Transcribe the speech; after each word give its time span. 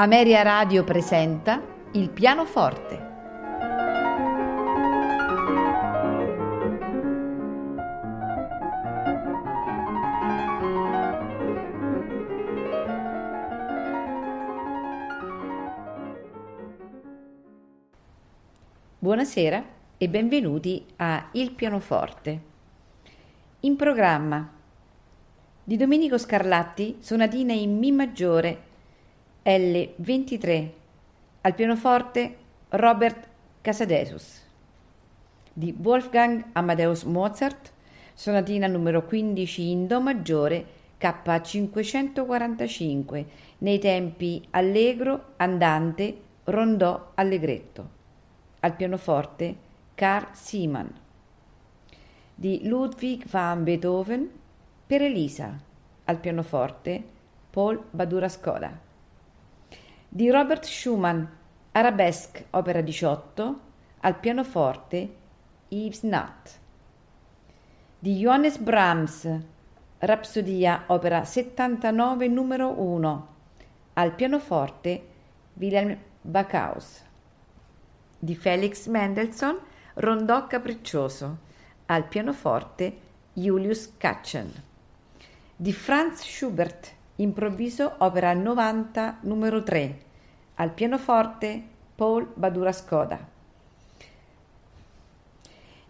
Ameria 0.00 0.40
Radio 0.40 0.82
presenta 0.82 1.60
Il 1.92 2.08
pianoforte. 2.08 3.08
Buonasera 18.98 19.64
e 19.98 20.08
benvenuti 20.08 20.86
a 20.96 21.28
Il 21.32 21.50
pianoforte. 21.50 22.40
In 23.60 23.76
programma 23.76 24.50
di 25.62 25.76
Domenico 25.76 26.16
Scarlatti, 26.16 26.96
sonatina 27.00 27.52
in 27.52 27.76
Mi 27.76 27.92
maggiore 27.92 28.68
L23, 29.42 30.68
al 31.40 31.54
pianoforte 31.54 32.36
Robert 32.68 33.26
Casadesus. 33.62 34.44
Di 35.50 35.74
Wolfgang 35.80 36.44
Amadeus 36.52 37.04
Mozart, 37.04 37.72
sonatina 38.12 38.66
numero 38.66 39.06
15 39.06 39.70
in 39.70 39.86
Do 39.86 40.02
maggiore 40.02 40.66
K545, 41.00 43.24
nei 43.58 43.78
tempi 43.78 44.46
allegro, 44.50 45.32
andante, 45.36 46.20
rondò, 46.44 47.12
allegretto. 47.14 47.88
Al 48.60 48.76
pianoforte 48.76 49.56
Carl 49.94 50.34
Siemann. 50.34 50.88
Di 52.34 52.68
Ludwig 52.68 53.26
van 53.26 53.64
Beethoven, 53.64 54.30
per 54.86 55.00
Elisa, 55.00 55.58
al 56.04 56.18
pianoforte 56.18 57.02
Paul 57.48 57.82
Badura 57.90 58.28
Skoda. 58.28 58.88
Di 60.12 60.28
Robert 60.28 60.64
Schumann, 60.64 61.24
Arabesque, 61.70 62.46
opera 62.50 62.80
18, 62.80 63.60
al 64.00 64.18
pianoforte 64.18 65.14
Yves 65.68 66.02
Nat. 66.02 66.58
Di 67.96 68.16
Johannes 68.16 68.58
Brahms, 68.58 69.38
Rapsodia, 69.98 70.82
opera 70.88 71.24
79, 71.24 72.26
numero 72.26 72.80
1, 72.80 73.28
al 73.92 74.12
pianoforte 74.16 75.06
Wilhelm 75.54 75.96
Backhaus. 76.22 77.04
Di 78.18 78.34
Felix 78.34 78.88
Mendelssohn, 78.88 79.60
Rondò 79.94 80.48
capriccioso, 80.48 81.38
al 81.86 82.08
pianoforte 82.08 82.96
Julius 83.34 83.92
Katchen 83.96 84.68
di 85.60 85.74
Franz 85.74 86.22
Schubert, 86.22 86.90
improvviso 87.20 87.96
opera 87.98 88.32
90 88.32 89.18
numero 89.22 89.62
3, 89.62 89.98
al 90.54 90.72
pianoforte 90.72 91.62
Paul 91.94 92.32
Badura 92.34 92.72
Skoda. 92.72 93.28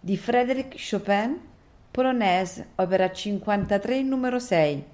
Di 0.00 0.16
Frédéric 0.16 0.74
Chopin, 0.76 1.38
Polonaise, 1.90 2.70
opera 2.76 3.12
53 3.12 4.02
numero 4.02 4.40
6, 4.40 4.84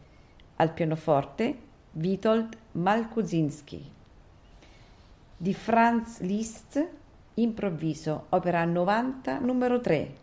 al 0.56 0.73
pianoforte 0.73 1.59
Witold 1.93 2.56
Malkuzinski. 2.73 3.93
Di 5.39 5.55
Franz 5.55 6.21
Liszt, 6.21 6.87
improvviso, 7.34 8.27
opera 8.31 8.62
90 8.65 9.39
numero 9.39 9.81
3, 9.81 10.15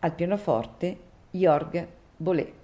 al 0.00 0.12
pianoforte 0.12 0.98
Jorg 1.30 1.86
Bolet. 2.16 2.63